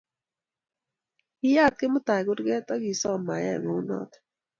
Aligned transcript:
Kiyat 1.37 1.73
Kimutai 1.79 2.21
kurget 2.27 2.67
akisom 2.75 3.19
mayai 3.27 3.59
kounoto 3.63 4.17